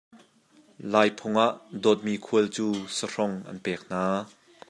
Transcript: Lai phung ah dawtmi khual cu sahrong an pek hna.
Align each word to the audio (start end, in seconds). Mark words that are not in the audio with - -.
Lai 0.91 1.07
phung 1.19 1.37
ah 1.45 1.53
dawtmi 1.81 2.13
khual 2.25 2.45
cu 2.55 2.67
sahrong 2.97 3.35
an 3.49 3.57
pek 3.65 3.81
hna. 3.89 4.01